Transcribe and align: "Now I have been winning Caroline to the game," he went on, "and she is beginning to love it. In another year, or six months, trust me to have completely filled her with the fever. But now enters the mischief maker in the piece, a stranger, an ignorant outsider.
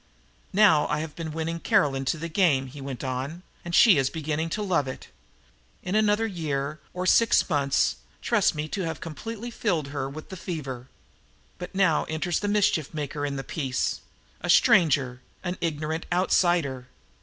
"Now 0.51 0.87
I 0.87 1.01
have 1.01 1.15
been 1.15 1.31
winning 1.31 1.59
Caroline 1.59 2.05
to 2.05 2.17
the 2.17 2.27
game," 2.27 2.65
he 2.65 2.81
went 2.81 3.03
on, 3.03 3.43
"and 3.63 3.75
she 3.75 3.99
is 3.99 4.09
beginning 4.09 4.49
to 4.49 4.63
love 4.63 4.87
it. 4.87 5.09
In 5.83 5.93
another 5.93 6.25
year, 6.25 6.79
or 6.91 7.05
six 7.05 7.47
months, 7.47 7.97
trust 8.19 8.55
me 8.55 8.67
to 8.69 8.81
have 8.81 8.99
completely 8.99 9.51
filled 9.51 9.89
her 9.89 10.09
with 10.09 10.29
the 10.29 10.37
fever. 10.37 10.87
But 11.59 11.75
now 11.75 12.05
enters 12.05 12.39
the 12.39 12.47
mischief 12.47 12.95
maker 12.95 13.27
in 13.27 13.35
the 13.35 13.43
piece, 13.43 13.99
a 14.43 14.49
stranger, 14.49 15.21
an 15.43 15.55
ignorant 15.61 16.07
outsider. 16.11 16.87